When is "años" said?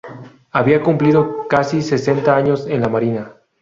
2.35-2.65